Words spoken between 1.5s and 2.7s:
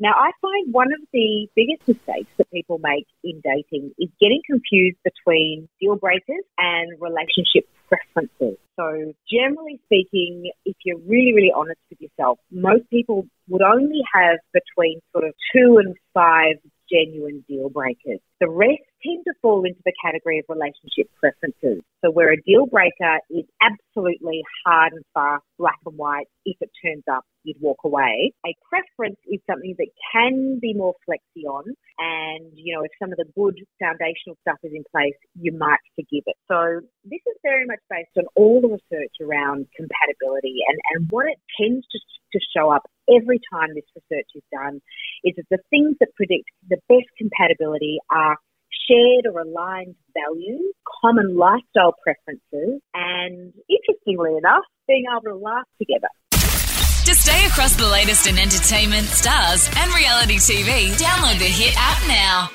biggest mistakes that